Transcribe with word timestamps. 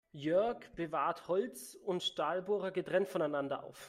Jörg 0.13 0.67
bewahrt 0.75 1.27
Holz- 1.27 1.75
und 1.75 2.01
Stahlbohrer 2.01 2.71
getrennt 2.71 3.07
voneinander 3.07 3.63
auf. 3.63 3.77